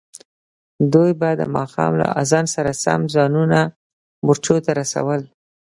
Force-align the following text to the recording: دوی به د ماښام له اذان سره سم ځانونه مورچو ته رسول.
دوی 0.93 1.11
به 1.19 1.29
د 1.39 1.41
ماښام 1.55 1.91
له 2.01 2.07
اذان 2.21 2.45
سره 2.55 2.71
سم 2.83 3.01
ځانونه 3.15 3.59
مورچو 4.25 4.55
ته 4.65 4.71
رسول. 4.79 5.21